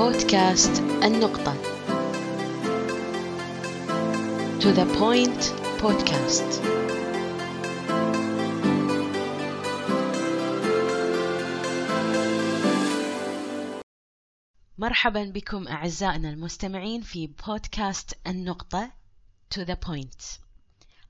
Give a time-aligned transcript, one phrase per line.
[0.00, 1.54] بودكاست النقطة.
[4.60, 5.42] To the point
[5.82, 6.60] podcast.
[14.78, 18.92] مرحبا بكم أعزائنا المستمعين في بودكاست النقطة.
[19.54, 20.40] To the point.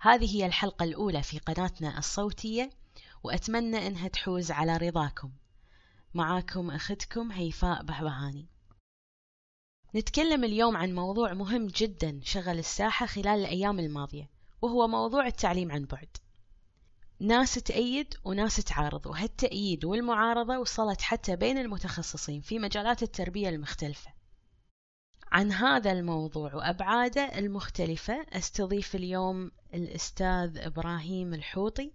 [0.01, 2.71] هذه هي الحلقة الأولى في قناتنا الصوتية
[3.23, 5.31] وأتمنى أنها تحوز على رضاكم.
[6.15, 8.50] معاكم أختكم هيفاء بهبهاني.
[9.95, 14.31] نتكلم اليوم عن موضوع مهم جدا شغل الساحة خلال الأيام الماضية
[14.63, 16.09] وهو موضوع التعليم عن بعد.
[17.21, 24.13] ناس تأيد وناس تعارض وهالتأييد والمعارضة وصلت حتى بين المتخصصين في مجالات التربية المختلفة.
[25.33, 31.93] عن هذا الموضوع وأبعاده المختلفة أستضيف اليوم الأستاذ إبراهيم الحوطي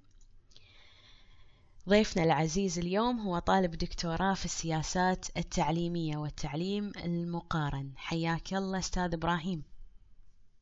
[1.90, 7.92] ضيفنا العزيز اليوم هو طالب دكتوراه في السياسات التعليمية والتعليم المقارن.
[7.96, 9.64] حياك الله أستاذ إبراهيم.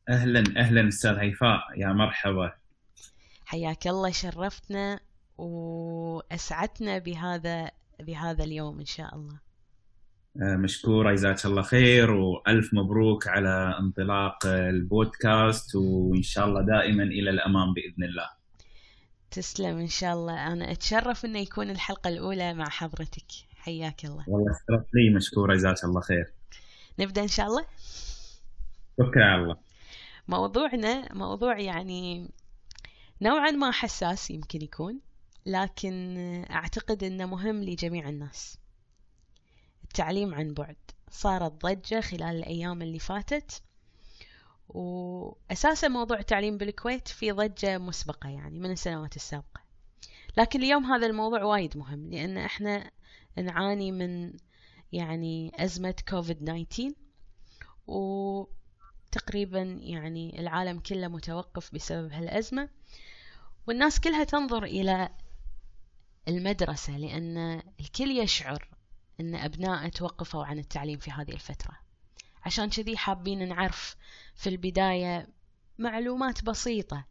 [0.09, 1.59] أهلا أهلا أستاذ هيفاء.
[1.77, 2.53] يا مرحبا.
[3.45, 4.99] حياك الله شرفتنا
[5.37, 9.39] وأسعدتنا بهذا بهذا اليوم إن شاء الله.
[10.41, 12.11] آه، مشكورة جزاك الله خير.
[12.11, 15.75] وألف مبروك على انطلاق البودكاست.
[15.75, 18.42] وإن شاء الله دائما إلى الأمام بإذن الله.
[19.33, 20.47] تسلم إن شاء الله.
[20.47, 23.25] أنا أتشرف أنه يكون الحلقة الأولى مع حضرتك.
[23.55, 24.23] حياك الله.
[24.27, 26.33] والله استرف لي مشكورة جزاك الله خير.
[26.99, 27.65] نبدأ إن شاء الله؟
[28.97, 29.57] توكل على الله.
[30.27, 32.29] موضوعنا موضوع يعني
[33.21, 34.99] نوعا ما حساس يمكن يكون
[35.45, 36.17] لكن
[36.49, 38.57] أعتقد أنه مهم لجميع الناس.
[39.83, 40.75] التعليم عن بعد.
[41.11, 43.61] صارت ضجة خلال الأيام اللي فاتت.
[44.69, 49.61] وأساسا موضوع التعليم بالكويت في ضجة مسبقة يعني من السنوات السابقة.
[50.37, 52.91] لكن اليوم هذا الموضوع وايد مهم لأن إحنا
[53.37, 54.33] نعاني من
[54.91, 56.93] يعني أزمة كوفيد 19
[57.87, 62.69] وتقريبا يعني العالم كله متوقف بسبب هالأزمة.
[63.67, 65.09] والناس كلها تنظر إلى
[66.27, 68.69] المدرسة لأن الكل يشعر
[69.19, 71.79] أن أبنائه توقفوا عن التعليم في هذه الفترة.
[72.45, 73.95] عشان كذي حابين نعرف
[74.35, 75.27] في البداية
[75.79, 77.05] معلومات بسيطة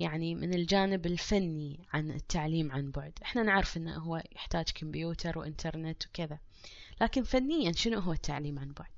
[0.00, 3.12] يعني من الجانب الفني عن التعليم عن بعد.
[3.22, 6.38] إحنا نعرف إنه هو يحتاج كمبيوتر وإنترنت وكذا
[7.00, 8.92] لكن فنيا شنو هو التعليم عن بعد؟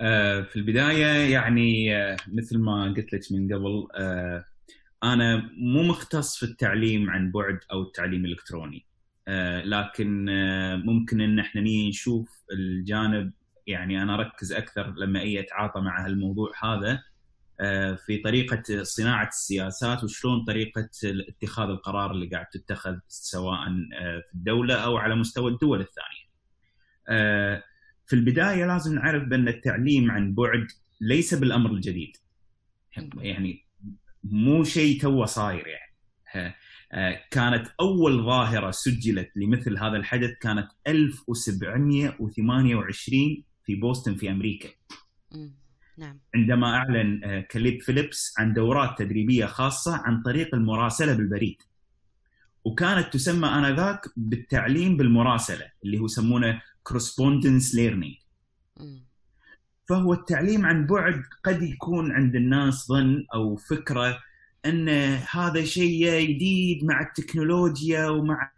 [0.00, 4.44] آه، في البداية يعني آه، مثل ما قلت لك من قبل آه،
[5.02, 8.86] أنا مو مختص في التعليم عن بعد أو التعليم الإلكتروني.
[9.64, 10.26] لكن
[10.84, 13.32] ممكن إن إحنا نشوف الجانب
[13.66, 17.02] يعني أنا أركز أكثر لما أجي أتعاطى مع هالموضوع هذا
[17.60, 23.58] آه، في طريقة صناعة السياسات وشلون طريقة اتخاذ القرار اللي قاعد تتخذ سواء
[23.94, 26.26] آه، في الدولة أو على مستوى الدول الثانية.
[27.08, 27.62] آه،
[28.06, 30.66] في البداية لازم نعرف بأن التعليم عن بعد
[31.00, 32.16] ليس بالأمر الجديد.
[33.16, 33.66] يعني
[34.24, 35.86] مو شيء تو صاير يعني.
[37.30, 44.68] كانت أول ظاهرة سجلت لمثل هذا الحدث كانت 1728 في بوسطن في أمريكا.
[45.98, 46.20] نعم.
[46.34, 51.56] عندما أعلن آه، كاليب فيليبس عن دورات تدريبية خاصة عن طريق المراسلة بالبريد.
[52.64, 58.14] وكانت تسمى انذاك بالتعليم بالمراسلة اللي هو يسمونه correspondence learning.
[59.88, 64.18] فهو التعليم عن بعد قد يكون عند الناس ظن أو فكرة
[64.66, 64.88] أن
[65.30, 68.50] هذا شيء جديد مع التكنولوجيا ومع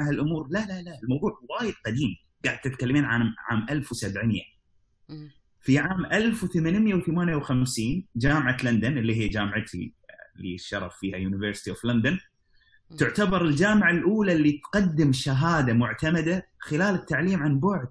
[0.00, 4.42] هالامور لا لا لا الموضوع وايد قديم قاعد تتكلمين عن عام 1700
[5.60, 9.94] في عام 1858 جامعة لندن اللي هي جامعتي
[10.36, 12.18] اللي الشرف فيها University of London
[12.98, 17.88] تعتبر الجامعة الأولى اللي تقدم شهادة معتمدة خلال التعليم عن بعد.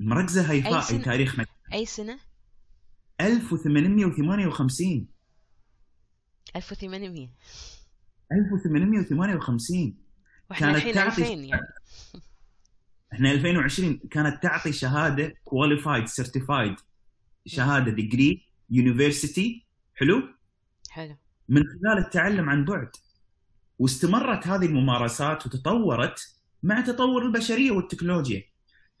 [0.00, 1.40] مركزة هيفاء أي تاريخ
[1.72, 2.18] أي سنة؟
[3.20, 5.06] 1858
[6.56, 7.28] 1800
[8.32, 10.03] 1858
[10.54, 11.66] وإحنا الحين 2000 يعني.
[13.12, 16.74] إحنا 2020 كانت تعطي شهادة qualified certified
[17.46, 20.22] شهادة degree university حلو؟
[20.90, 21.16] حلو.
[21.48, 22.90] من خلال التعلم عن بعد.
[23.78, 28.42] واستمرت هذه الممارسات وتطورت مع تطور البشرية والتكنولوجيا.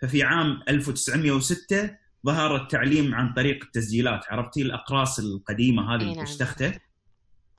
[0.02, 1.96] ففي عام 1906
[2.26, 4.24] ظهر التعليم عن طريق التسجيلات.
[4.28, 6.24] عرفتي الأقراص القديمة هذه اللي نعم.
[6.24, 6.80] تشتخته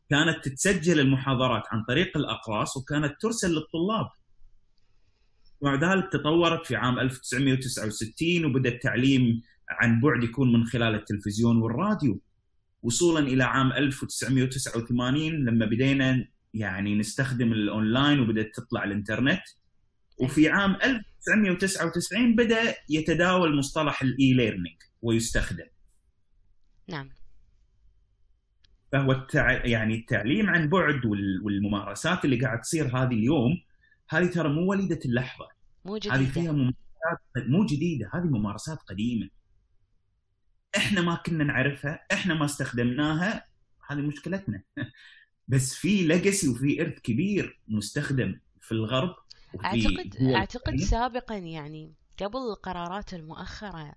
[0.10, 4.10] كانت تتسجل المحاضرات عن طريق الأقراص وكانت ترسل للطلاب.
[5.62, 12.22] مع ذلك تطورت في عام 1969 وبدأ التعليم عن بعد يكون من خلال التلفزيون والراديو.
[12.84, 19.42] وصولا إلى عام 1989 لما بدينا يعني نستخدم الأونلاين وبدأت تطلع الإنترنت.
[20.20, 25.66] وفي عام 1999 بدأ يتداول مصطلح ال e-learning ويستخدم.
[26.88, 27.10] نعم.
[28.96, 29.66] فهو التع...
[29.66, 31.42] يعني التعليم عن بعد وال...
[31.44, 33.62] والممارسات اللي قاعد تصير هذه اليوم
[34.10, 35.48] هذه ترى مو وليدة اللحظة.
[35.86, 39.30] مو هذه فيها ممارسات مو جديدة هذه ممارسات قديمة.
[40.78, 43.46] إحنا ما كنا نعرفها إحنا ما استخدمناها
[43.90, 44.64] هذه مشكلتنا.
[45.48, 49.16] بس في ليجاسي وفي إرث كبير مستخدم في الغرب
[49.66, 50.76] اعتقد أعتقد.
[50.76, 53.96] سابقا يعني قبل القرارات المؤخرة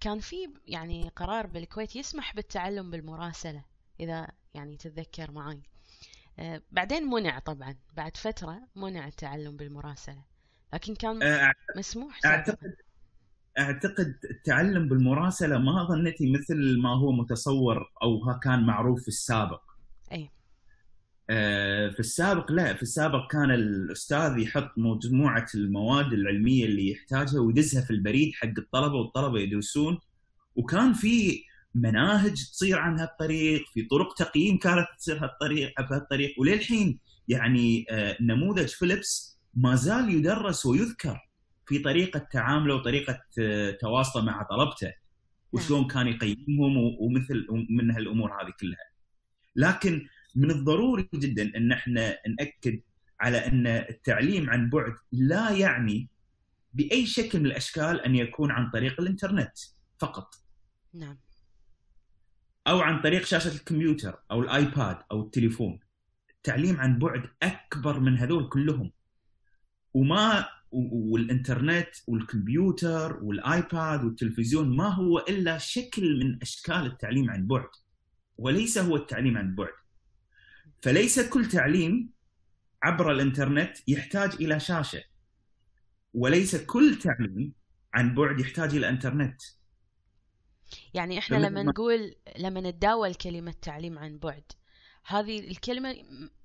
[0.00, 0.36] كان في
[0.66, 3.77] يعني قرار بالكويت يسمح بالتعلم بالمراسلة.
[4.00, 5.62] إذا يعني تتذكر معي
[6.38, 7.74] آه، بعدين منع طبعا.
[7.96, 10.24] بعد فترة منع التعلم بالمراسلة.
[10.74, 12.36] لكن كان آه، مسموح سابقا.
[12.38, 12.74] أعتقد
[13.58, 19.62] اعتقد التعلم بالمراسلة ما ظنتي مثل ما هو متصور أو ها كان معروف في السابق.
[20.12, 20.30] أي.
[21.30, 22.74] آه، في السابق لا.
[22.74, 28.94] في السابق كان الأستاذ يحط مجموعة المواد العلمية اللي يحتاجها ويدزها في البريد حق الطلبة
[28.94, 29.98] والطلبة يدرسون.
[30.56, 31.42] وكان في
[31.74, 36.34] مناهج تصير عن هالطريق في طرق تقييم كانت تصير هالطريق بهالطريق.
[36.40, 41.18] وللحين يعني آه، نموذج فيليبس ما زال يدرس ويذكر
[41.66, 44.92] في طريقة تعامله وطريقة آه، تواصله مع طلبته
[45.52, 48.88] وشلون كان يقيمهم ومثل من هالأمور هذه كلها.
[49.56, 50.06] لكن
[50.36, 52.80] من الضروري جدا إن إحنا نأكد
[53.20, 56.08] على إن التعليم عن بعد لا يعني
[56.74, 59.52] بأي شكل من الأشكال أن يكون عن طريق الإنترنت
[59.98, 60.34] فقط.
[60.94, 61.18] نعم.
[62.68, 65.80] أو عن طريق شاشة الكمبيوتر أو الآيباد أو التليفون.
[66.30, 68.92] التعليم عن بعد أكبر من هذول كلهم.
[69.94, 77.68] وما والإنترنت والكمبيوتر والآيباد والتلفزيون ما هو إلا شكل من أشكال التعليم عن بعد
[78.38, 79.72] وليس هو التعليم عن بعد.
[80.82, 82.10] فليس كل تعليم
[82.82, 85.02] عبر الإنترنت يحتاج إلى شاشة.
[86.14, 87.52] وليس كل تعليم
[87.94, 89.42] عن بعد يحتاج إلى إنترنت.
[90.94, 94.44] يعني إحنا لما ما- نقول لما نتداول كلمة تعليم عن بعد
[95.06, 95.96] هذه الكلمة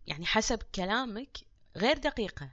[0.08, 1.38] يعني حسب كلامك
[1.78, 2.50] غير دقيقة.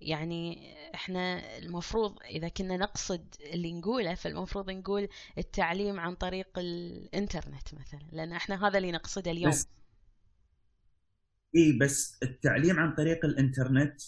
[0.00, 5.08] يعني إحنا المفروض إذا كنا نقصد اللي نقوله فالمفروض نقول
[5.38, 9.50] التعليم عن طريق الإنترنت مثلا لأن إحنا هذا اللي نقصده اليوم.
[9.52, 9.68] بس
[11.56, 14.00] إي بس التعليم عن طريق الإنترنت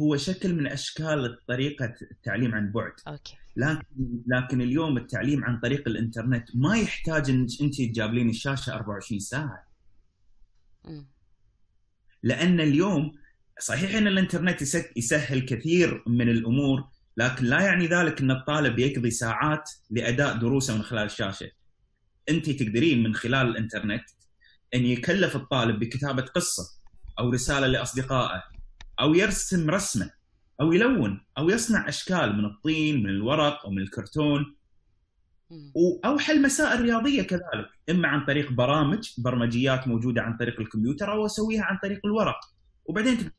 [0.00, 2.92] هو شكل من أشكال طريقة التعليم عن بعد.
[3.08, 3.36] okay.
[3.56, 3.86] لكن
[4.26, 9.66] لكن اليوم التعليم عن طريق الإنترنت ما يحتاج انك أنت تجابلين الشاشة 24 ساعة.
[12.22, 13.12] لأن اليوم
[13.60, 16.84] صحيح إن الإنترنت يس- يسهل كثير من الأمور
[17.16, 21.50] لكن لا يعني ذلك إن الطالب يقضي ساعات لأداء دروسه من خلال الشاشة.
[22.28, 24.04] أنت تقدرين من خلال الإنترنت
[24.74, 26.62] إن يكلف الطالب بكتابة قصة
[27.18, 28.42] أو رسالة لأصدقائه
[29.00, 30.10] أو يرسم رسمه
[30.62, 34.56] أو يلون أو يصنع أشكال من الطين من الورق أو من الكرتون.
[36.04, 41.26] أو حل مسائل رياضية كذلك إما عن طريق برامج برمجيات موجودة عن طريق الكمبيوتر أو
[41.26, 42.40] أسويها عن طريق الورق.
[42.84, 43.30] وبعدين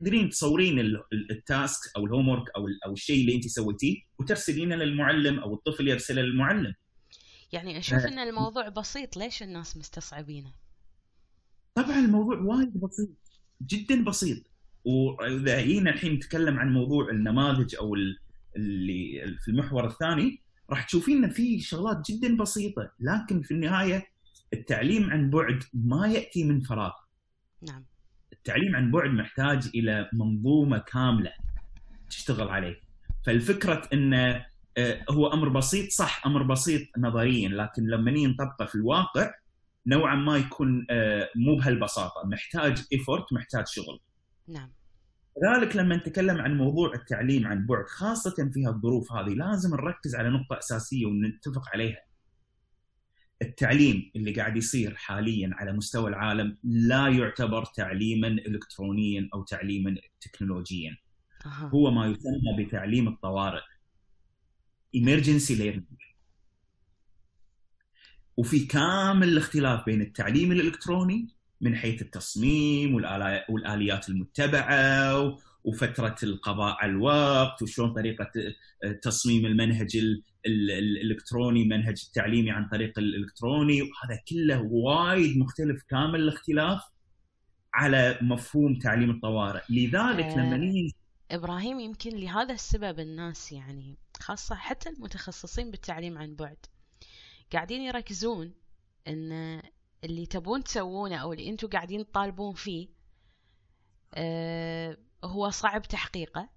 [0.00, 3.96] تقدرين تصورين ال- ال- ال task أو ال homework أو أو الشيء اللي أنت سويتيه
[4.18, 6.74] وترسلينه للمعلم أو الطفل يرسله للمعلم.
[7.52, 10.52] يعني أشوف إن الموضوع بسيط ليش الناس مستصعبينه
[11.74, 13.08] طبعا الموضوع وايد بسيط
[13.62, 14.42] جدا بسيط.
[14.84, 18.18] وإذا جينا الحين نتكلم عن موضوع النماذج أو ال-
[18.56, 24.06] اللي في المحور الثاني راح تشوفين إن في شغلات جدا بسيطة لكن في النهاية
[24.52, 26.92] التعليم عن بعد ما يأتي من فراغ.
[27.68, 27.84] نعم.
[28.32, 31.32] التعليم عن بعد محتاج إلى منظومة كاملة
[32.10, 32.76] تشتغل عليه.
[33.26, 34.46] فالفكرة انه
[34.78, 39.30] آه، هو أمر بسيط صح أمر بسيط نظريا لكن لما نيجي نطبقه في الواقع
[39.86, 42.22] نوعا ما يكون آه، مو بهالبساطة.
[42.26, 44.00] محتاج ايفورت محتاج شغل.
[44.48, 44.72] نعم
[45.42, 50.30] لذلك لما نتكلم عن موضوع التعليم عن بعد خاصة في هالظروف هذه لازم نركز على
[50.30, 51.98] نقطة أساسية ونتفق عليها.
[53.42, 60.96] التعليم اللي قاعد يصير حاليا على مستوى العالم لا يعتبر تعليما إلكترونيا أو تعليما تكنولوجيا.
[61.46, 63.62] أها هو ما يسمى بتعليم الطوارئ.
[64.96, 66.08] emergency learning.
[68.36, 72.94] وفي كامل الاختلاف بين التعليم الإلكتروني من حيث التصميم
[73.48, 78.30] والآليات المتبعة وفترة القضاء على الوقت وشلون طريقة
[79.02, 86.20] تصميم المنهج ال- ال- الإلكتروني منهج التعليمي عن طريق الإلكتروني وهذا كله وايد مختلف كامل
[86.20, 86.80] الاختلاف
[87.74, 90.36] على مفهوم تعليم الطوارئ لذلك آه.
[90.36, 90.94] لما نيجي
[91.30, 96.56] إبراهيم يمكن لهذا السبب الناس يعني خاصة حتى المتخصصين بالتعليم عن بعد
[97.52, 98.54] قاعدين يركزون
[99.08, 99.60] إن
[100.04, 102.88] اللي تبون تسوونه أو اللي أنتم قاعدين تطالبون فيه
[104.14, 106.48] آه، هو صعب تحقيقه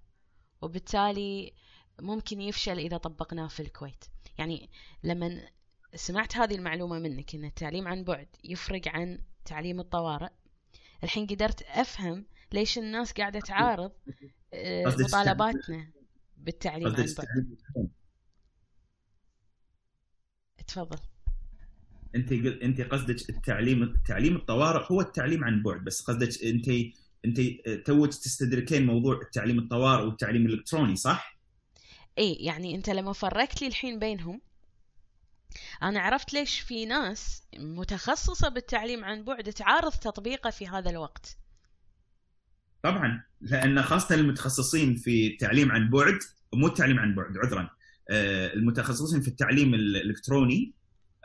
[0.62, 1.52] وبالتالي
[2.00, 4.04] ممكن يفشل إذا طبقناه في الكويت.
[4.38, 4.70] يعني
[5.04, 5.48] لما
[5.94, 10.30] سمعت هذه المعلومة منك أن التعليم عن بعد يفرق عن تعليم الطوارئ
[11.04, 13.92] الحين قدرت أفهم ليش الناس قاعدة تعارض
[14.54, 15.92] آه، مطالباتنا
[16.36, 17.88] بالتعليم عن بعد.
[20.66, 20.98] تفضل.
[22.14, 26.68] انت انت قصدك التعليم تعليم الطوارئ هو التعليم عن بعد بس قصدك انت
[27.24, 27.40] انت
[27.86, 31.38] توك تستدركين موضوع التعليم الطوارئ والتعليم الإلكتروني صح؟
[32.18, 34.40] إي يعني أنت لما فرقت لي الحين بينهم
[35.82, 41.36] أنا عرفت ليش في ناس متخصصة بالتعليم عن بعد تعارض تطبيقه في هذا الوقت
[42.82, 46.18] طبعا لأن خاصة المتخصصين في التعليم عن بعد
[46.54, 47.70] مو التعليم عن بعد عذرا
[48.10, 50.72] آه، المتخصصين في التعليم الإلكتروني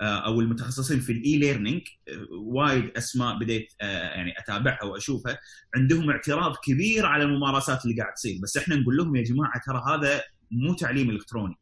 [0.01, 5.39] أو المتخصصين في ال e-learning آه، وايد أسماء بديت يعني أتابعها وأشوفها.
[5.75, 8.39] عندهم اعتراض كبير على الممارسات اللي قاعد تصير.
[8.43, 11.55] بس إحنا نقول لهم يا جماعة ترى هذا مو تعليم إلكتروني.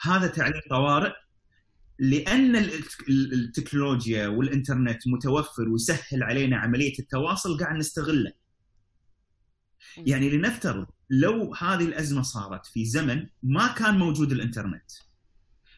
[0.00, 1.12] هذا تعليم طوارئ
[1.98, 2.56] لأن
[3.08, 8.32] التكنولوجيا والإنترنت متوفر ويسهل علينا عملية التواصل قاعد نستغله.
[9.96, 14.90] يعني لنفترض لو هذه الأزمة صارت في زمن ما كان موجود الإنترنت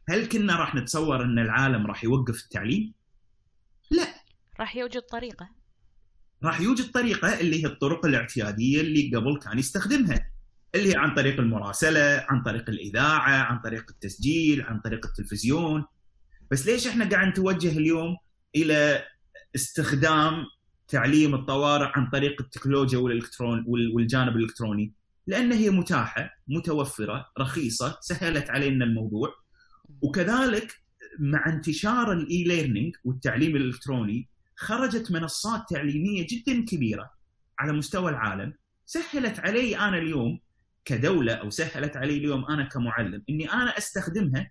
[0.09, 2.95] هل كنا راح نتصور إن العالم راح يوقف التعليم؟
[3.91, 4.07] لا
[4.61, 5.51] راح يوجد طريقة
[6.43, 10.31] راح يوجد طريقة اللي هي الطرق الاعتيادية اللي قبل كان يستخدمها
[10.75, 15.85] اللي هي عن طريق المراسلة، عن طريق الإذاعة، عن طريق التسجيل، عن طريق التلفزيون.
[16.51, 18.17] بس ليش إحنا قاعد نتوجه اليوم
[18.57, 19.05] إلى
[19.55, 20.45] استخدام
[20.89, 24.93] تعليم الطوارئ عن طريق التكنولوجيا والالكترون والجانب الإلكتروني؟
[25.27, 29.46] لأن هي متاحة، متوفرة، رخيصة، سهلت علينا الموضوع.
[30.03, 30.73] وكذلك
[31.19, 37.11] مع انتشار ال e-learning والتعليم الإلكتروني خرجت منصات تعليمية جدا كبيرة
[37.59, 38.55] على مستوى العالم
[38.87, 40.41] سهلت علي أنا اليوم
[40.85, 44.51] كدولة أو سهلت علي اليوم أنا كمعلم إني أنا أستخدمها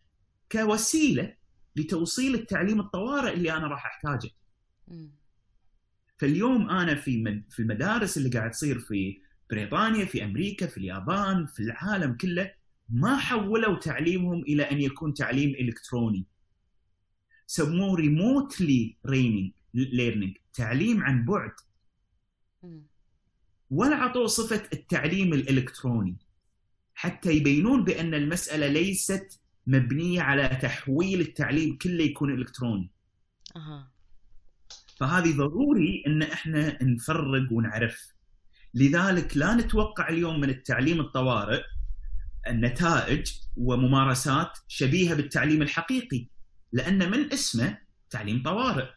[0.52, 1.34] كوسيلة
[1.76, 4.30] لتوصيل التعليم الطوارئ اللي أنا راح أحتاجه.
[6.18, 11.60] فاليوم أنا في في المدارس اللي قاعد تصير في بريطانيا، في أمريكا، في اليابان، في
[11.60, 12.52] العالم كله
[12.90, 16.26] ما حولوا تعليمهم إلى أن يكون تعليم إلكتروني.
[17.48, 18.96] سموه ريموتلي
[19.74, 21.52] ليرنينج تعليم عن بعد.
[23.70, 26.18] ولا عطوه صفة التعليم الإلكتروني.
[26.94, 32.90] حتى يبينون بأن المسألة ليست مبنية على تحويل التعليم كله يكون إلكتروني.
[33.56, 33.92] أه.
[34.98, 38.14] فهذه ضروري أن إحنا نفرق ونعرف.
[38.74, 41.64] لذلك لا نتوقع اليوم من التعليم الطوارئ
[42.48, 46.28] النتائج وممارسات شبيهة بالتعليم الحقيقي
[46.72, 47.78] لأن من اسمه
[48.10, 48.88] تعليم طوارئ.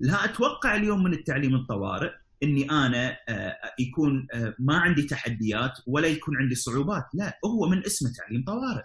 [0.00, 2.10] لا أتوقع اليوم من التعليم الطوارئ
[2.42, 7.84] إني أنا آه، يكون آه، ما عندي تحديات ولا يكون عندي صعوبات لا هو من
[7.86, 8.84] اسمه تعليم طوارئ.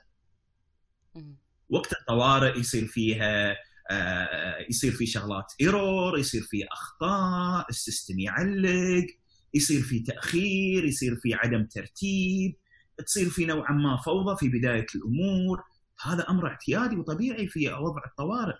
[1.69, 3.55] وقت الطوارئ يصير فيها
[3.91, 9.05] آه، يصير في شغلات إيرور يصير في أخطاء السيستم يعلق
[9.53, 12.55] يصير في تأخير يصير في عدم ترتيب.
[13.05, 15.63] تصير في نوعا ما فوضى في بداية الأمور
[16.03, 18.57] هذا أمر اعتيادي وطبيعي في وضع الطوارئ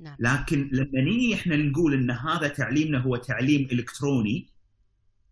[0.00, 0.16] نعم.
[0.18, 4.48] لكن لما نيجي إحنا نقول إن هذا تعليمنا هو تعليم إلكتروني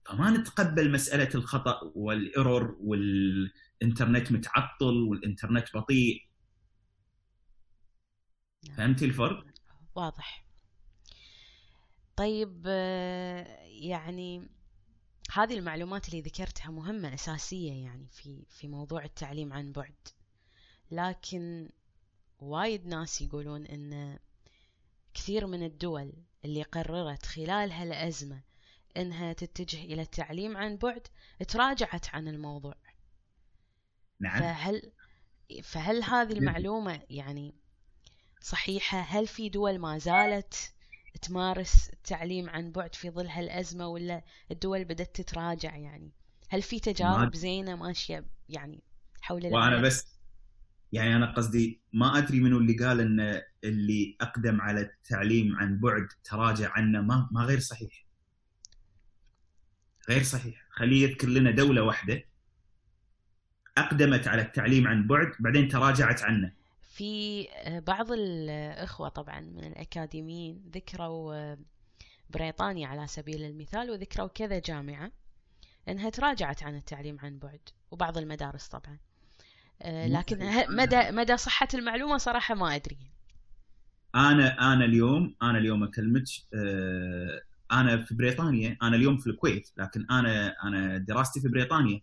[0.06, 6.26] فما نتقبل مسألة الخطأ والإيرور والإنترنت متعطل والإنترنت بطيء
[8.68, 8.76] نعم.
[8.76, 9.44] فهمتي الفرق؟
[9.94, 10.46] واضح
[12.16, 12.66] طيب
[13.66, 14.48] يعني
[15.32, 20.08] هذه المعلومات اللي ذكرتها مهمة أساسية يعني في في موضوع التعليم عن بعد.
[20.90, 21.68] لكن
[22.38, 24.18] وايد ناس يقولون إن
[25.14, 26.12] كثير من الدول
[26.44, 28.42] اللي قررت خلال هالأزمة
[28.96, 31.06] إنها تتجه إلى التعليم عن بعد
[31.48, 32.74] تراجعت عن الموضوع.
[34.20, 34.40] نعم.
[34.40, 34.92] فهل
[35.62, 37.54] فهل هذه المعلومة يعني
[38.40, 40.72] صحيحة؟ هل في دول ما زالت
[41.22, 46.12] تمارس التعليم عن بعد في ظل هالأزمة ولا الدول بدأت تتراجع يعني
[46.48, 48.82] هل في تجارب زينة ماشية يعني
[49.20, 50.20] حول العالم وأنا بس
[50.92, 56.08] يعني أنا قصدي ما أدري منو اللي قال إن اللي أقدم على التعليم عن بعد
[56.24, 58.06] تراجع عنه ما ما غير صحيح.
[60.08, 62.24] غير صحيح، خليه يذكر لنا دولة واحدة
[63.78, 66.52] أقدمت على التعليم عن بعد بعدين تراجعت عنه.
[66.90, 67.46] في
[67.86, 71.56] بعض الإخوة طبعا من الأكاديميين ذكروا
[72.30, 75.12] بريطانيا على سبيل المثال وذكروا كذا جامعة
[75.88, 78.98] إنها تراجعت عن التعليم عن بعد وبعض المدارس طبعا.
[79.82, 80.38] آه، لكن
[80.76, 82.98] مدى مدى صحة المعلومة صراحة ما أدري.
[84.14, 87.42] أنا أنا اليوم أنا اليوم أكلمك آه،
[87.72, 92.00] أنا في بريطانيا أنا اليوم في الكويت لكن أنا أنا دراستي في بريطانيا.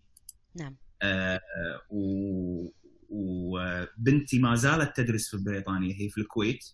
[0.56, 0.76] نعم.
[1.02, 1.42] آه،
[1.90, 2.68] و-
[3.10, 6.66] وبنتي ما زالت تدرس في بريطانيا هي في الكويت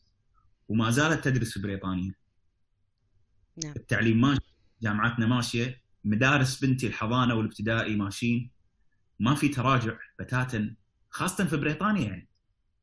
[0.69, 2.13] وما زالت تدرس في بريطانيا.
[3.63, 3.73] نعم.
[3.75, 8.51] التعليم ماشي جامعاتنا ماشية مدارس بنتي الحضانة والابتدائي ماشيين.
[9.19, 10.75] ما في تراجع بتاتا
[11.09, 12.29] خاصة في بريطانيا يعني.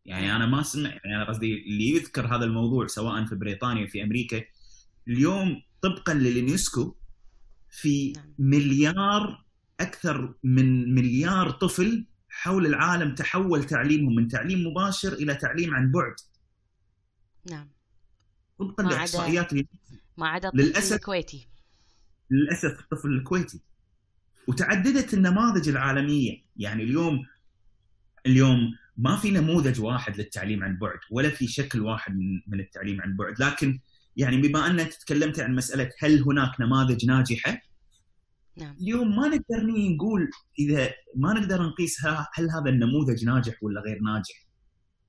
[0.04, 4.02] يعني أنا ما سمع يعني أنا قصدي اللي يذكر هذا الموضوع سواء في بريطانيا في
[4.02, 4.42] أمريكا
[5.08, 6.96] اليوم طبقا لليونسكو
[7.70, 8.34] في نعم.
[8.38, 9.44] مليار
[9.80, 16.14] أكثر من مليار طفل حول العالم تحول تعليمهم من تعليم مباشر إلى تعليم عن بعد.
[17.50, 17.68] نعم.
[18.58, 19.54] طبقا لاحصائيات.
[20.18, 20.96] ما عدا للأسف.
[20.96, 21.48] الكويتي.
[22.30, 23.60] للأسف الطفل الكويتي.
[24.48, 26.44] وتعددت النماذج العالمية.
[26.56, 27.26] يعني اليوم
[28.26, 33.00] اليوم ما في نموذج واحد للتعليم عن بعد ولا في شكل واحد من, من التعليم
[33.00, 33.34] عن بعد.
[33.38, 33.80] لكن
[34.16, 37.69] يعني بما ان تكلمت عن مسألة هل هناك نماذج ناجحة
[38.60, 38.76] نعم.
[38.80, 44.46] اليوم ما نقدر نقول إذا ما نقدر نقيس هل هذا النموذج ناجح ولا غير ناجح.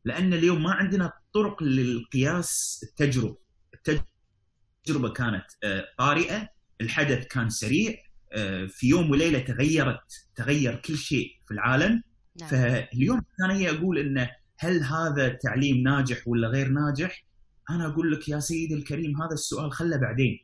[0.05, 3.37] لأن اليوم ما عندنا طرق للقياس التجربة.
[3.73, 6.47] التجربة كانت آه، طارئة
[6.81, 7.95] الحدث كان سريع
[8.33, 12.03] آه، في يوم وليلة تغيرت تغير كل شيء في العالم.
[12.41, 12.49] نعم.
[12.49, 14.29] فاليوم أنا هي أقول انه
[14.59, 17.25] هل هذا تعليم ناجح ولا غير ناجح؟
[17.69, 20.39] أنا أقول لك يا سيدي الكريم هذا السؤال خله بعدين.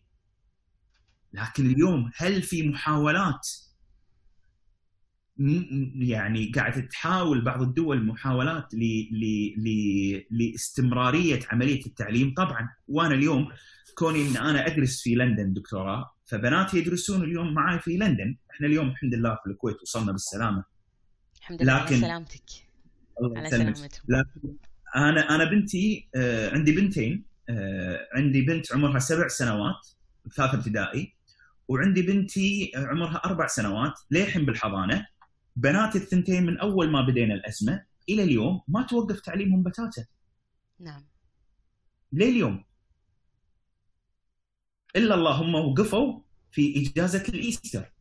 [1.33, 3.47] لكن اليوم هل في محاولات؟
[5.95, 8.79] يعني قاعدة تحاول بعض الدول محاولات ل...
[9.11, 9.53] ل...
[9.57, 10.25] ل...
[10.31, 12.33] لاستمرارية عملية التعليم.
[12.33, 13.47] طبعا وأنا اليوم
[13.95, 18.37] كوني إن أنا أدرس في لندن دكتوراه فبناتي يدرسون اليوم معي في لندن.
[18.51, 20.63] إحنا اليوم الحمد لله في الكويت وصلنا بالسلامة.
[21.39, 22.43] الحمد لله على لكن- سلامتك.
[23.21, 23.89] الله على سلامتهم.
[24.07, 24.55] لكن
[24.95, 29.87] أنا أنا بنتي آه، عندي بنتين آه، عندي بنت عمرها سبع سنوات
[30.35, 31.16] ثالثة ابتدائي.
[31.67, 35.05] وعندي بنتي آه، عمرها أربع سنوات للحين بالحضانة.
[35.55, 40.05] بناتي الثنتين من أول ما بدينا الأزمة إلى اليوم ما توقف تعليمهم بتاتا.
[40.79, 41.05] نعم.
[42.11, 42.63] ليه اليوم
[44.95, 46.19] إلا اللهم وقفوا
[46.51, 47.91] في إجازة الإيستر.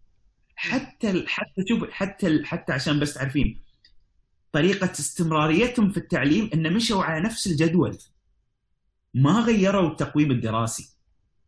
[0.56, 3.60] حتى ال- حتى شوف حتى ال- حتى عشان بس تعرفين
[4.52, 7.98] طريقة استمراريتهم في التعليم إن مشوا على نفس الجدول.
[9.14, 10.95] ما غيروا التقويم الدراسي.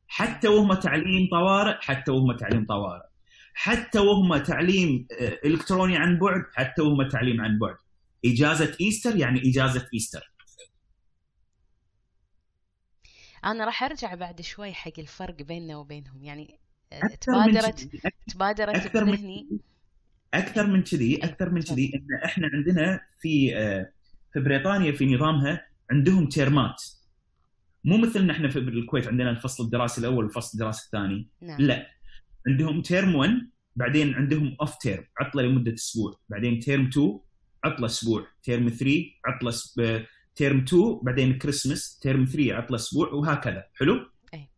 [0.09, 3.03] حتى وهم تعليم طوارئ حتى وهم تعليم طوارئ.
[3.55, 7.77] حتى وهم تعليم آه، إلكتروني عن بعد حتى وهم تعليم عن بعد.
[8.25, 10.33] إجازة Easter يعني إجازة Easter.
[13.45, 16.25] أنا راح أرجع بعد شوي حق الفرق بيننا وبينهم.
[16.25, 16.59] يعني
[16.93, 17.89] آه، تبادرت
[18.29, 19.45] تبادرت أكثر من
[20.35, 21.63] أكثر من كذي أكثر من.
[21.63, 21.93] كذي.
[21.95, 23.93] ان إحنا عندنا في آه،
[24.33, 26.83] في بريطانيا في نظامها عندهم term ات.
[27.89, 31.29] مو مثلنا إحنا في الكويت عندنا الفصل الدراسي الأول والفصل الدراسي الثاني.
[31.43, 31.61] نعم.
[31.61, 31.87] لا.
[32.47, 36.21] عندهم term 1 بعدين عندهم off term عطلة لمدة أسبوع.
[36.29, 37.21] بعدين term 2
[37.65, 38.27] عطلة أسبوع.
[38.43, 39.81] term 3 عطلة س-
[40.37, 43.65] term 2 بعدين Christmas term 3 عطلة أسبوع وهكذا.
[43.75, 44.49] حلو؟ أي.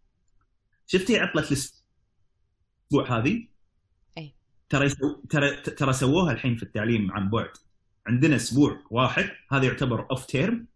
[0.86, 3.46] شفتي عطلة الأسبوع هذه.
[4.68, 5.20] ترى يسو...
[5.30, 7.50] ترى ترى سووها الحين في التعليم عن بعد.
[8.06, 10.66] عندنا أسبوع واحد هذا يعتبر off term.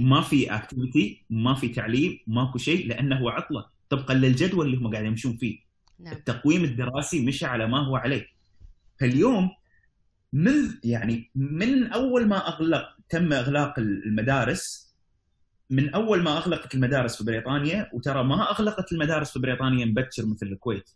[0.00, 3.66] ما في activity ما في تعليم ماكو شيء لأنه هو عطلة.
[3.88, 5.58] طبقا للجدول اللي هم قاعدين يمشون فيه.
[5.98, 6.12] نعم.
[6.12, 8.26] التقويم الدراسي مشى على ما هو عليه.
[9.00, 9.50] فاليوم
[10.32, 10.52] من
[10.84, 14.90] يعني من أول ما أغلق تم إغلاق المدارس
[15.70, 20.46] من أول ما أغلقت المدارس في بريطانيا وترى ما أغلقت المدارس في بريطانيا مبكر مثل
[20.46, 20.90] الكويت.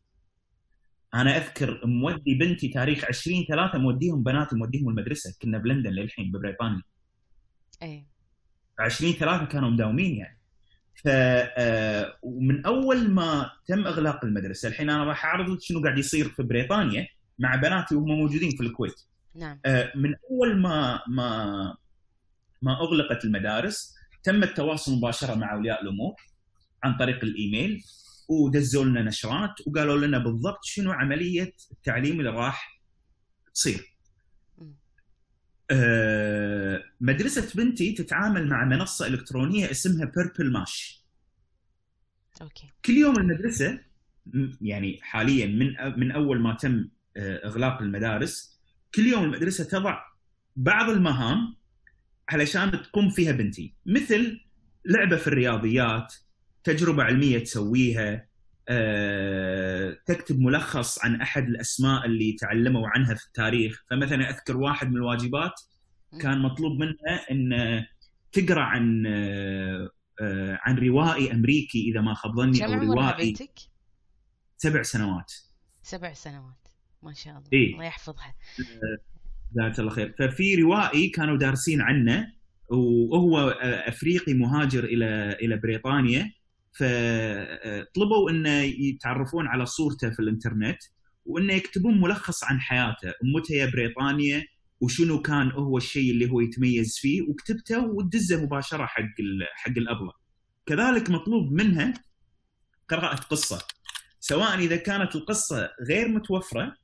[1.14, 5.36] أنا أذكر مودي بنتي تاريخ 20 3 موديهم بناتي موديهم المدرسة.
[5.42, 6.82] كنا بلندن للحين ببريطانيا.
[7.82, 8.06] اي
[8.78, 10.40] 20 3 كانوا مداومين يعني.
[10.94, 15.98] ف آه، ومن أول ما تم إغلاق المدرسة الحين أنا راح أعرض لك شنو قاعد
[15.98, 17.06] يصير في بريطانيا
[17.38, 19.00] مع بناتي وهم موجودين في الكويت.
[19.34, 19.60] نعم.
[19.66, 21.76] آه، من أول ما ما
[22.62, 26.14] ما أغلقت المدارس تم التواصل مباشرة مع أولياء الأمور
[26.82, 27.82] عن طريق الإيميل
[28.28, 32.82] ودزوا لنا نشرات وقالوا لنا بالضبط شنو عملية التعليم اللي راح
[33.54, 33.93] تصير.
[35.70, 41.04] آه، مدرسة بنتي تتعامل مع منصة إلكترونية اسمها Purple Mash.
[42.42, 43.80] okay كل يوم المدرسة
[44.60, 48.60] يعني حاليا من من أول ما تم آه، إغلاق المدارس
[48.94, 50.02] كل يوم المدرسة تضع
[50.56, 51.56] بعض المهام
[52.28, 54.40] علشان تقوم فيها بنتي مثل
[54.84, 56.14] لعبة في الرياضيات
[56.64, 58.26] تجربة علمية تسويها
[60.06, 63.84] تكتب ملخص عن أحد الأسماء اللي تعلموا عنها في التاريخ.
[63.90, 65.60] فمثلا أذكر واحد من الواجبات
[66.20, 67.50] كان مطلوب منها إن
[68.32, 73.58] تقرأ عن آه، آه، عن روائي أمريكي إذا ما خاب ظني أو روائي بنتك؟
[74.56, 75.32] سبع سنوات.
[75.82, 76.68] سبع سنوات.
[77.02, 77.48] ما شاء الله.
[77.52, 77.72] إيه.
[77.72, 78.34] الله يحفظها.
[79.56, 80.14] جزاك الله خير.
[80.18, 82.32] ففي روائي كانوا دارسين عنه
[83.10, 86.32] وهو آه، أفريقي مهاجر إلى إلى بريطانيا.
[86.78, 90.78] فطلبوا إنه يتعرفون على صورته في الإنترنت
[91.24, 94.44] وإنه يكتبون ملخص عن حياته أمته يا بريطانيا
[94.80, 99.02] وشنو كان هو الشيء اللي هو يتميز فيه وكتبته ودزه مباشرة حق
[99.54, 100.12] حق الأبلة.
[100.66, 101.94] كذلك مطلوب منها
[102.88, 103.62] قراءة قصة.
[104.20, 106.76] سواء إذا كانت القصة غير متوفرة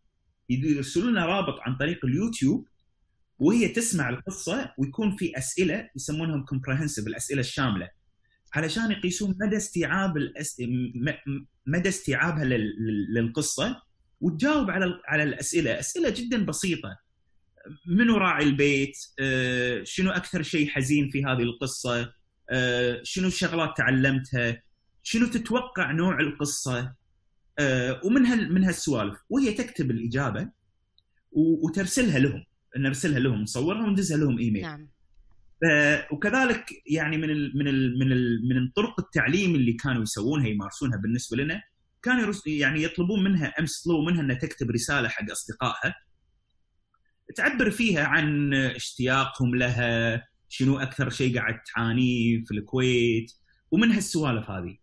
[0.51, 2.69] يرسلوا لنا رابط عن طريق اليوتيوب
[3.39, 7.89] وهي تسمع القصة ويكون في أسئلة يسمونهم كومبرهنسيف الأسئلة الشاملة.
[8.55, 10.63] علشان يقيسون مدى استيعاب الأس...
[11.67, 12.61] مدى استيعابها لل...
[12.61, 13.83] لل- للقصة
[14.21, 16.99] وتجاوب على على الأسئلة، أسئلة جدا بسيطة.
[17.87, 22.13] منو راعي البيت؟ آه، شنو أكثر شيء حزين في هذه القصة؟
[22.51, 24.63] آه، شنو الشغلات تعلمتها؟
[25.03, 26.95] شنو تتوقع نوع القصة؟
[27.59, 28.55] آه، ومن هال...
[28.55, 30.61] من هالسوالف وهي تكتب الإجابة.
[31.33, 32.45] وترسلها لهم،
[32.77, 34.63] نرسلها لهم نصورها وندزها لهم إيميل.
[34.63, 34.89] نعم
[36.13, 40.99] وكذلك يعني من ال من ال من ال من طرق التعليم اللي كانوا يسوونها يمارسونها
[40.99, 41.63] بالنسبة لنا
[42.03, 45.95] كانوا يعني يطلبون منها أمس طلبوا منها إنها تكتب رسالة حق أصدقائها.
[47.37, 53.33] تعبر فيها عن اشتياقهم لها شنو أكثر شيء قاعد تعانيه في الكويت
[53.71, 54.77] ومن هالسوالف هذه.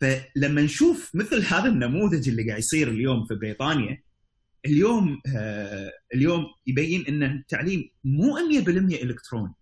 [0.00, 4.02] فلما نشوف مثل هذا النموذج اللي قاعد يصير اليوم في بريطانيا
[4.66, 8.68] اليوم آه اليوم يبين إن التعليم مو 100%
[9.02, 9.54] إلكتروني.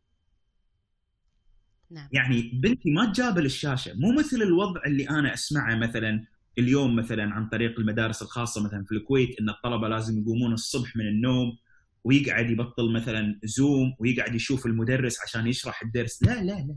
[1.93, 2.09] نعم.
[2.13, 3.93] يعني بنتي ما تجابل الشاشة.
[3.95, 6.25] مو مثل الوضع اللي أنا أسمعه مثلا
[6.59, 11.09] اليوم مثلا عن طريق المدارس الخاصة مثلا في الكويت إن الطلبة لازم يقومون الصبح من
[11.09, 11.59] النوم
[12.05, 16.23] ويقعد يبطل مثلا زوم ويقعد يشوف المدرس عشان يشرح الدرس.
[16.23, 16.77] لا لا لا.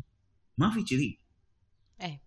[0.57, 1.19] ما في كذي.
[2.01, 2.21] إيه.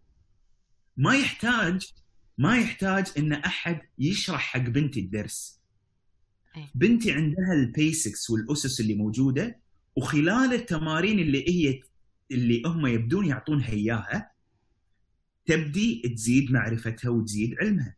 [0.97, 1.93] ما يحتاج
[2.39, 5.61] ما يحتاج إن أحد يشرح حق بنتي الدرس.
[6.57, 6.65] أي.
[6.75, 9.61] بنتي عندها البيسكس والأسس اللي موجودة
[9.97, 11.81] وخلال التمارين اللي هي
[12.31, 14.31] اللي هم يبدون يعطونها اياها
[15.47, 17.97] تبدي تزيد معرفتها وتزيد علمها.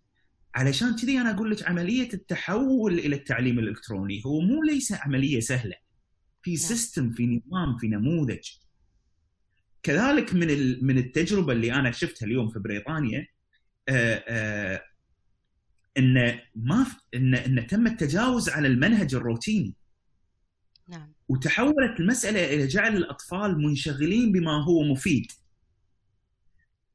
[0.55, 5.75] علشان كذي أنا أقول لك عملية التحول إلى التعليم الإلكتروني هو مو ليس عملية سهلة.
[6.43, 8.49] في سيستم في نظام في نموذج.
[9.83, 13.27] كذلك من ال- من التجربة اللي أنا شفتها اليوم في بريطانيا
[13.89, 14.83] آه، آه،
[15.99, 19.75] إن ما إن إن تم التجاوز على المنهج الروتيني.
[20.89, 21.13] نعم.
[21.31, 25.33] وتحولت المسألة إلى جعل الأطفال منشغلين بما هو مفيد.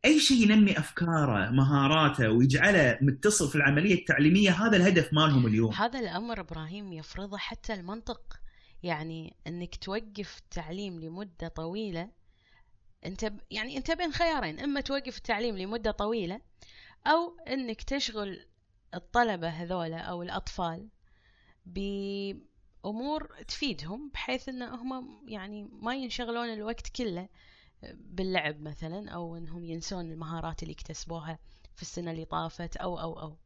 [0.06, 5.74] أي شيء ينمي أفكاره، مهاراته ويجعله متصل في العملية التعليمية هذا الهدف مالهم اليوم.
[5.74, 8.40] هذا الأمر إبراهيم يفرضه حتى المنطق
[8.84, 12.10] يعني أنك توقف التعليم لمدة طويلة
[13.06, 13.40] أنت ب...
[13.52, 16.42] يعني أنت بين خيارين إما توقف التعليم لمدة طويلة
[17.08, 18.46] أو أنك تشغل
[18.94, 20.90] الطلبة هذولا أو الأطفال
[22.86, 27.30] بأمور تفيدهم بحيث أن هم يعني ما ينشغلون الوقت كله
[27.94, 31.40] باللعب مثلا أو أنهم ينسون المهارات اللي اكتسبوها
[31.76, 33.38] في السنة اللي طافت أو أو أو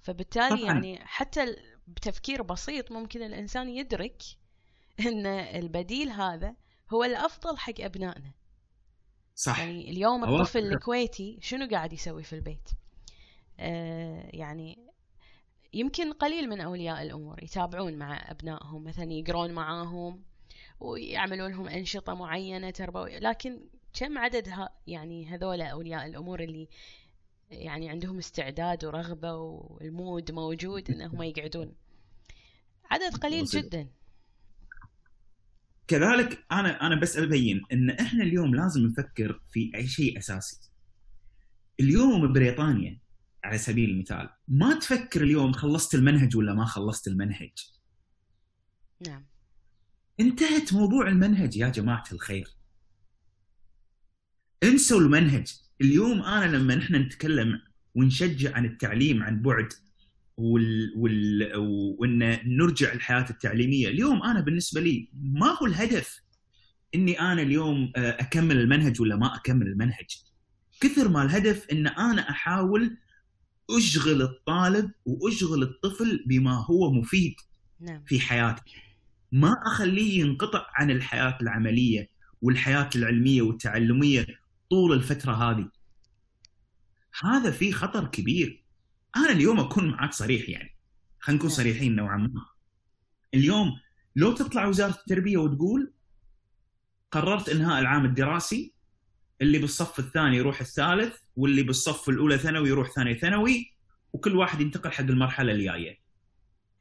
[0.00, 0.72] فبالتالي طبعاً.
[0.74, 4.22] يعني حتى بتفكير بسيط ممكن الإنسان يدرك
[5.00, 6.54] أن البديل هذا
[6.90, 8.32] هو الأفضل حق أبنائنا
[9.34, 10.24] صح يعني اليوم.
[10.24, 12.68] الطفل الكويتي شنو قاعد يسوي في البيت
[13.60, 14.91] آه يعني
[15.74, 20.22] يمكن قليل من أولياء الأمور يتابعون مع أبنائهم مثلا يقرون معاهم
[20.80, 23.60] ويعملون لهم أنشطة معينة تربوية لكن
[23.92, 26.68] كم عدد ها يعني هذول أولياء الأمور اللي
[27.50, 31.74] يعني عندهم استعداد ورغبة والمود موجود إنهم يقعدون
[32.90, 33.44] عدد قليل.
[33.44, 33.88] جدا
[35.88, 40.70] كذلك أنا أنا بس أبين إن إحنا اليوم لازم نفكر في أي شيء أساسي.
[41.80, 43.01] اليوم بريطانيا
[43.44, 47.52] على سبيل المثال ما تفكر اليوم خلصت المنهج ولا ما خلصت المنهج.
[49.06, 49.26] نعم.
[50.20, 52.48] انتهت موضوع المنهج يا جماعة الخير.
[54.62, 55.54] انسوا المنهج.
[55.80, 57.60] اليوم أنا لما نحن نتكلم
[57.94, 59.68] ونشجع عن التعليم عن بعد
[60.36, 60.92] وال...
[60.96, 61.56] وال...
[61.98, 66.22] وإن نرجع الحياة التعليمية اليوم أنا بالنسبة لي ما هو الهدف
[66.94, 70.22] إني أنا اليوم آه، أكمل المنهج ولا ما أكمل المنهج؟
[70.80, 72.96] كثر ما الهدف إن أنا أحاول
[73.78, 77.34] أشغل الطالب وأشغل الطفل بما هو مفيد
[77.80, 78.04] نعم.
[78.06, 78.62] في حياته.
[79.32, 82.08] ما أخليه ينقطع عن الحياة العملية
[82.42, 84.26] والحياة العلمية والتعلمية
[84.70, 85.68] طول الفترة هذه؟
[87.22, 88.64] هذا فيه خطر كبير.
[89.16, 90.76] أنا اليوم أكون معك صريح يعني.
[91.20, 91.56] خلينا نكون نعم.
[91.56, 92.46] صريحين نوعا ما.
[93.34, 93.80] اليوم
[94.16, 95.92] لو تطلع وزارة التربية وتقول
[97.10, 98.74] قررت إنهاء العام الدراسي
[99.42, 103.72] اللي بالصف الثاني يروح الثالث واللي بالصف الأولى ثانوي يروح ثاني ثانوي
[104.12, 105.98] وكل واحد ينتقل حق المرحلة اللي جاية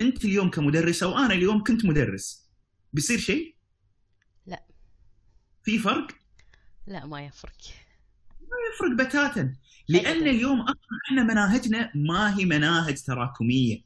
[0.01, 2.49] أنت اليوم كمدرسه وأنا اليوم كنت مدرس
[2.93, 3.55] بيصير شيء؟
[4.45, 4.63] لا.
[5.63, 6.07] في فرق؟
[6.87, 7.57] لا ما يفرق.
[8.73, 9.55] يفرق بتاتا.
[9.89, 10.27] لأن.
[10.27, 13.81] اليوم أصلا إحنا مناهجنا ما هي مناهج تراكمية.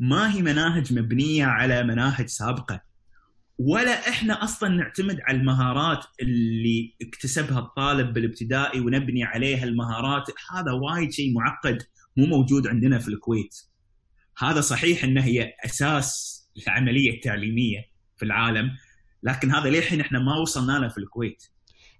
[0.00, 2.80] ما هي مناهج مبنية على مناهج سابقة.
[3.58, 10.26] ولا إحنا أصلا نعتمد على المهارات اللي اكتسبها الطالب بالابتدائي ونبني عليها المهارات.
[10.50, 11.82] هذا وايد شيء معقد
[12.16, 13.54] مو موجود عندنا في الكويت.
[14.38, 17.84] هذا صحيح انها هي أساس العملية التعليمية
[18.16, 18.70] في العالم
[19.22, 21.42] لكن هذا للحين إحنا ما وصلنا له في الكويت.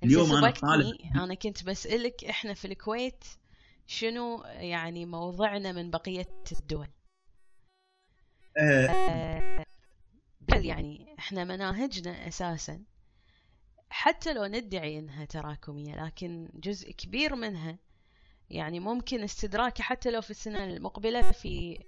[0.05, 0.95] اليوم سبقتني طالب.
[1.15, 3.25] أنا كنت بسألك إحنا في الكويت
[3.87, 6.29] شنو يعني موضعنا من بقية
[6.61, 6.89] الدول؟
[8.59, 9.65] آه
[10.59, 12.85] بل يعني إحنا مناهجنا أساسا.
[13.91, 17.79] حتى لو ندعي إنها تراكمية لكن جزء كبير منها
[18.51, 21.85] يعني ممكن استدراكه حتى لو في السنة المقبلة في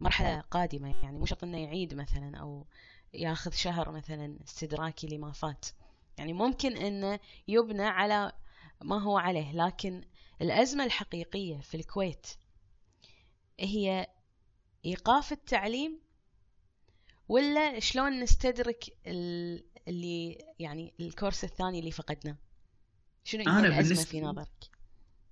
[0.00, 0.94] مرحلة قادمة.
[1.02, 2.66] يعني مو شرط إنه يعيد مثلا أو
[3.14, 5.66] ياخذ شهر مثلا استدراكي لما فات.
[6.18, 8.32] يعني ممكن إنه يبنى على
[8.82, 10.04] ما هو عليه لكن
[10.42, 12.26] الأزمة الحقيقية في الكويت
[13.60, 14.06] هي
[14.84, 16.05] إيقاف التعليم
[17.28, 22.36] ولا شلون نستدرك ال- اللي يعني الكورس الثاني اللي فقدناه؟
[23.24, 24.70] شنو أنا الأزمة بالنسبة في نظرك؟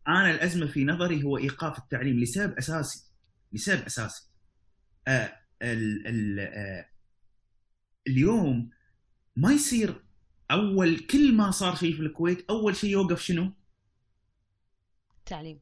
[0.08, 3.04] أنا الأزمة في نظري هو إيقاف التعليم لسبب أساسي
[3.52, 4.28] لسبب أساسي.
[5.08, 6.88] آه ال ال آه
[8.06, 8.70] اليوم
[9.36, 10.04] ما يصير
[10.50, 13.52] أول كل ما صار شيء في الكويت أول شيء يوقف شنو؟
[15.26, 15.60] تعليم.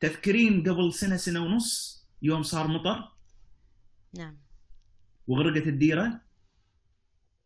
[0.00, 3.11] تذكرين قبل سنة سنة ونص يوم صار مطر؟
[4.14, 4.38] نعم.
[5.26, 6.20] وغرقت الديرة؟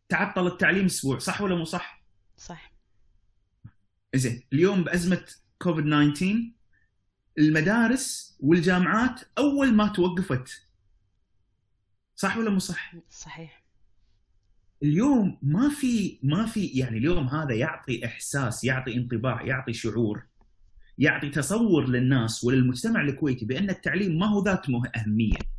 [0.09, 2.02] تعطل التعليم أسبوع صح ولا مو صح؟
[2.37, 2.72] صح.
[4.14, 5.24] زين اليوم بأزمة
[5.59, 6.52] كوفيد 19
[7.38, 10.68] المدارس والجامعات أول ما توقفت.
[12.16, 13.66] صح ولا مو صح؟ صحيح.
[14.83, 20.26] اليوم ما في ما في يعني اليوم هذا يعطي إحساس يعطي انطباع يعطي شعور
[20.98, 25.56] يعطي تصور للناس وللمجتمع الكويتي بأن التعليم ما هو ذات أهمية.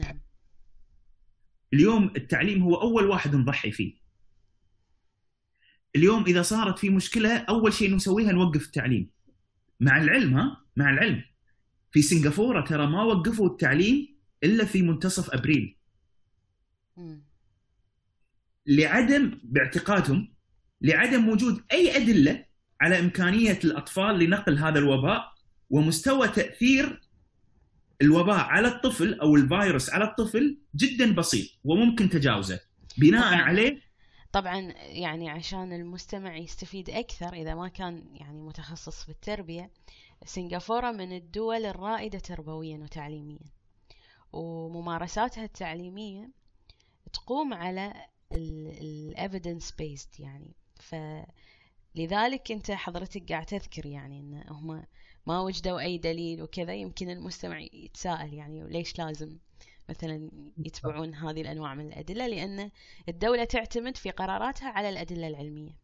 [0.00, 0.20] نعم.
[1.74, 3.94] اليوم التعليم هو أول واحد نضحي فيه.
[5.96, 9.10] اليوم إذا صارت في مشكلة أول شيء نسويها نوقف التعليم.
[9.80, 11.22] مع العلم ها؟ مع العلم.
[11.92, 15.76] في سنغافورة ترى ما وقفوا التعليم إلا في منتصف أبريل.
[16.96, 17.26] مم.
[18.66, 20.34] لعدم باعتقادهم
[20.80, 22.44] لعدم وجود أي أدلة
[22.80, 25.32] على إمكانية الأطفال لنقل هذا الوباء
[25.70, 27.05] ومستوى تأثير
[28.02, 32.60] الوباء على الطفل أو الفيروس على الطفل جدا بسيط وممكن تجاوزه
[32.98, 33.42] بناء طبعاً.
[33.42, 33.80] عليه
[34.32, 39.70] طبعا يعني عشان المستمع يستفيد أكثر إذا ما كان يعني متخصص في التربية
[40.24, 43.38] سنغافورة من الدول الرائدة تربويا وتعليميا
[44.32, 46.30] وممارساتها التعليمية
[47.12, 47.94] تقوم على
[48.32, 50.54] ال evidence based يعني
[51.96, 54.84] فلذلك أنت حضرتك قاعد تذكر يعني أن هم
[55.26, 59.38] ما وجدوا أي دليل وكذا يمكن المستمع يتساءل يعني ليش لازم
[59.88, 62.70] مثلا يتبعون هذه الأنواع من الأدلة لأن
[63.08, 65.76] الدولة تعتمد في قراراتها على الأدلة العلمية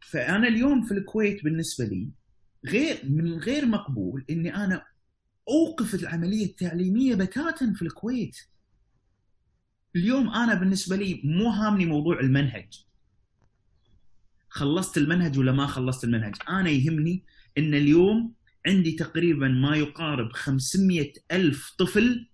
[0.00, 2.10] فأنا اليوم في الكويت بالنسبة لي
[2.66, 4.86] غير من غير مقبول إني أنا
[5.48, 8.36] أوقف العملية التعليمية بتاتا في الكويت.
[9.96, 12.84] اليوم أنا بالنسبة لي مو هامني موضوع المنهج.
[14.54, 17.24] خلصت المنهج ولا ما خلصت المنهج، أنا يهمني
[17.58, 18.34] إن اليوم
[18.66, 22.30] عندي تقريبا ما يقارب 500 ألف طفل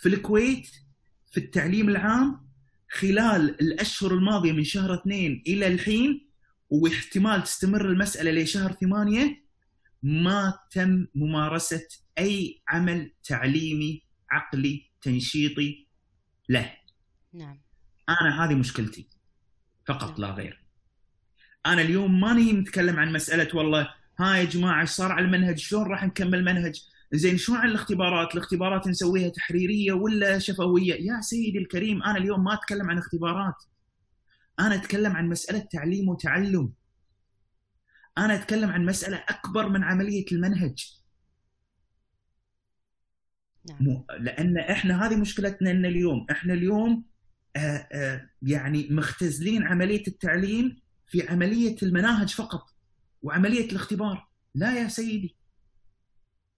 [0.00, 0.70] في الكويت
[1.32, 2.48] في التعليم العام
[2.90, 6.28] خلال الأشهر الماضية من شهر اثنين إلى الحين
[6.70, 9.44] واحتمال تستمر المسألة لشهر ثمانية
[10.02, 15.86] ما تم ممارسة أي عمل تعليمي عقلي تنشيطي
[16.48, 16.72] له.
[17.32, 17.60] نعم.
[18.08, 19.08] أنا هذه مشكلتي.
[19.86, 20.61] فقط لا غير.
[21.66, 25.58] أنا اليوم ما نهي نتكلم عن مسألة والله ها يا جماعة إيش صار على المنهج؟
[25.58, 31.58] شلون راح نكمل منهج زين شلون عن الاختبارات؟ الاختبارات نسويها تحريرية ولا شفوية؟ يا سيدي
[31.58, 33.54] الكريم أنا اليوم ما أتكلم عن اختبارات.
[34.60, 36.72] أنا أتكلم عن مسألة تعليم وتعلم.
[38.18, 40.98] أنا أتكلم عن مسألة أكبر من عملية المنهج.
[43.70, 44.04] نعم.
[44.18, 46.26] لأن إحنا هذه مشكلتنا ان اليوم.
[46.30, 47.04] إحنا اليوم
[47.56, 50.81] آآ آآ يعني مختزلين عملية التعليم
[51.12, 52.74] في عملية المناهج فقط
[53.22, 54.28] وعملية الاختبار.
[54.54, 55.36] لا يا سيدي.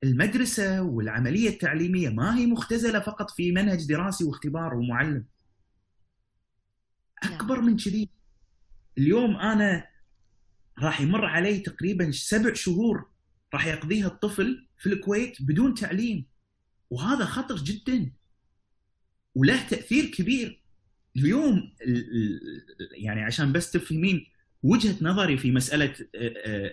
[0.05, 5.25] المدرسة والعملية التعليمية ما هي مختزلة فقط في منهج دراسي واختبار ومعلم.
[7.23, 8.09] أكبر من كذي.
[8.99, 9.87] اليوم أنا
[10.79, 13.11] راح يمر علي تقريبا سبع شهور
[13.55, 16.27] راح يقضيها الطفل في الكويت بدون تعليم.
[16.91, 18.13] وهذا خطر جدا.
[19.35, 20.63] وله تأثير كبير.
[21.17, 21.75] اليوم
[22.97, 24.34] يعني عشان بس تفهمين
[24.65, 25.95] وجهة نظري في مسألة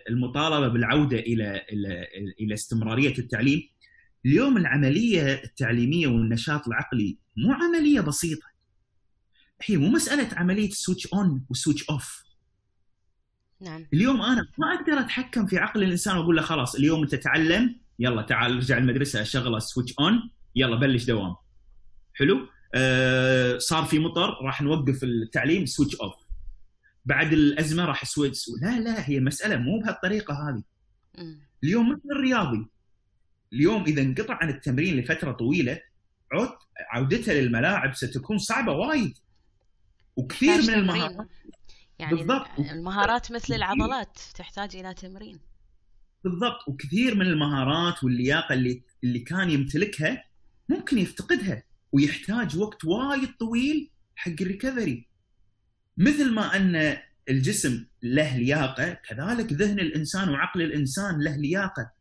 [0.10, 1.66] المطالبة بالعودة إلى
[2.42, 3.70] إلى استمرارية التعليم
[4.26, 8.48] اليوم العملية التعليمية والنشاط العقلي مو عملية بسيطة.
[9.66, 12.24] هي مو مسألة عملية switch on و switch off
[13.62, 13.88] نعم.
[13.94, 18.22] اليوم أنا ما أقدر أتحكم في عقل الإنسان وأقول له خلاص اليوم أنت تعلم يلا
[18.22, 21.36] تعال ارجع المدرسة اشغله switch on يلا بلش دوام.
[22.14, 26.14] حلو؟ آه صار في مطر راح نوقف التعليم switch off
[27.06, 30.64] بعد الأزمة راح switch لا لا هي مسألة مو بهالطريقة هذه.
[31.64, 32.68] اليوم مثل الرياضي.
[33.54, 35.82] اليوم إذا انقطع عن التمرين لفترة طويلة
[36.32, 36.50] عود
[36.92, 39.18] عودته للملاعب ستكون صعبة وايد.
[40.16, 41.28] وكثير من المهارات
[42.00, 42.48] يعني بالضبط.
[42.60, 45.40] المهارات مثل العضلات تحتاج إلى تمرين.
[46.24, 46.68] بالضبط.
[46.68, 50.24] وكثير من المهارات واللياقة اللي اللي كان يمتلكها
[50.70, 55.11] ممكن يفتقدها ويحتاج وقت وايد طويل حق الريكفري.
[56.02, 56.98] مثل ما أن
[57.30, 61.92] الجسم له لياقة كذلك ذهن الإنسان وعقل الإنسان له لياقة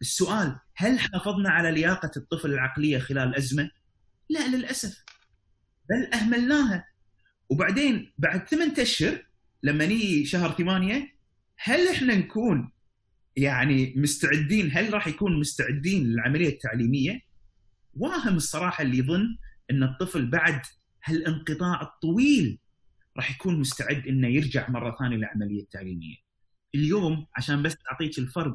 [0.00, 3.70] السؤال هل حافظنا على لياقة الطفل العقلية خلال الازمه؟
[4.28, 5.04] لا للأسف
[5.90, 6.88] بل أهملناها
[7.48, 9.26] وبعدين بعد ثمان أشهر
[9.62, 11.16] لما نيجي شهر ثمانية
[11.56, 12.72] هل إحنا نكون
[13.36, 17.20] يعني مستعدين هل راح يكون مستعدين للعملية التعليمية؟
[17.94, 19.38] واهم الصراحة اللي يظن
[19.70, 20.60] إن الطفل بعد
[21.04, 22.58] هالانقطاع الطويل
[23.16, 26.16] راح يكون مستعد إنه يرجع مرة ثانية للعمليه التعليميه.
[26.74, 28.54] اليوم عشان بس أعطيك الفرق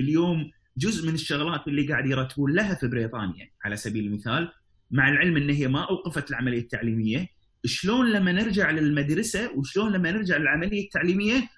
[0.00, 4.52] اليوم جزء من الشغلات اللي قاعد يرتبون لها في بريطانيا على سبيل المثال
[4.90, 7.26] مع العلم إن هي ما أوقفت العملية التعليمية
[7.64, 11.48] شلون لما نرجع للمدرسة وشلون لما نرجع للعملية التعليمية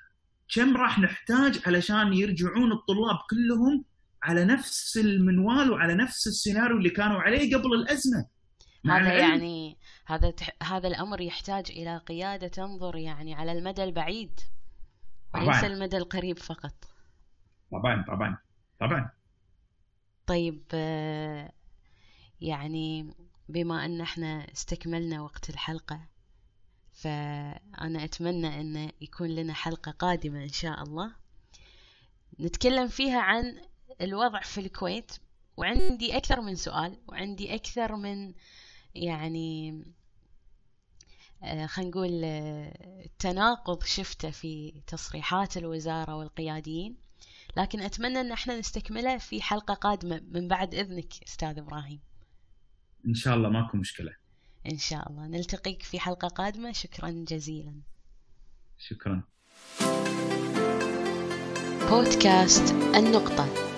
[0.55, 3.85] كم راح نحتاج علشان يرجعون الطلاب كلهم
[4.23, 8.27] على نفس المنوال وعلى نفس السيناريو اللي كانوا عليه قبل الأزمة
[8.87, 14.41] هذا يعني هذا هذا الأمر يحتاج إلى قيادة تنظر يعني على المدى البعيد
[15.35, 16.75] وليس المدى القريب فقط.
[17.73, 18.39] طبعا طبعا
[18.81, 19.11] طبعا.
[20.27, 21.53] طيب آه،
[22.41, 23.15] يعني
[23.49, 26.01] بما أن إحنا استكملنا وقت الحلقة
[26.93, 31.13] فأنا أتمنى أن يكون لنا حلقة قادمة إن شاء الله.
[32.41, 33.61] نتكلم فيها عن
[34.01, 35.13] الوضع في الكويت
[35.57, 38.35] وعندي أكثر من سؤال وعندي أكثر من
[38.95, 39.83] يعني
[41.43, 46.97] آه، خلينا نقول آه، تناقض شفته في تصريحات الوزارة والقياديين.
[47.57, 52.01] لكن أتمنى أن إحنا نستكمله في حلقة قادمة من بعد إذنك أستاذ إبراهيم.
[53.09, 54.15] إن شاء الله ماكو مشكلة.
[54.73, 55.27] إن شاء الله.
[55.27, 56.73] نلتقيك في حلقة قادمة.
[56.73, 57.75] شكرا جزيلا.
[58.79, 59.23] شكرا.
[61.91, 63.73] بودكاست النقطة.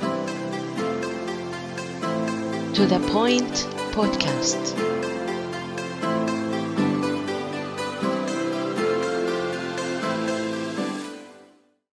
[2.75, 5.14] To the point podcast